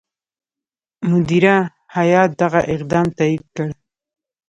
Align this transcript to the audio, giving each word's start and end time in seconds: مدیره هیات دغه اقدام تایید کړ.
مدیره 1.09 1.57
هیات 1.95 2.29
دغه 2.41 2.61
اقدام 2.73 3.07
تایید 3.17 3.43
کړ. 3.55 3.67